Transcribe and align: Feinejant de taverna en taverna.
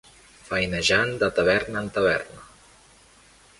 Feinejant 0.45 1.13
de 1.25 1.29
taverna 1.41 1.85
en 1.85 1.93
taverna. 1.99 2.43